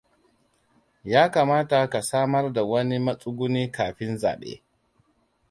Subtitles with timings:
[1.03, 4.61] Ya kamata ka samar da wani matsuguni kafin zaɓe.